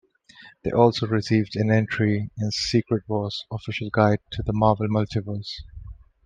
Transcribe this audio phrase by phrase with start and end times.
[0.63, 5.53] They also received an entry in "Secret Wars Official Guide to the Marvel Multiverse".